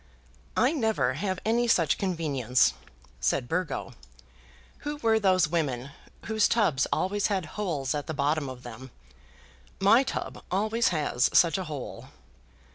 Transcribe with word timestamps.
"I 0.57 0.71
never 0.71 1.13
have 1.13 1.39
any 1.45 1.67
such 1.67 1.99
convenience," 1.99 2.73
said 3.19 3.47
Burgo. 3.47 3.93
"Who 4.79 4.95
were 4.97 5.19
those 5.19 5.47
women 5.47 5.91
whose 6.25 6.47
tubs 6.47 6.87
always 6.91 7.27
had 7.27 7.45
holes 7.53 7.93
at 7.93 8.07
the 8.07 8.13
bottom 8.15 8.49
of 8.49 8.63
them? 8.63 8.89
My 9.79 10.01
tub 10.01 10.43
always 10.49 10.87
has 10.87 11.29
such 11.33 11.59
a 11.59 11.65
hole." 11.65 12.07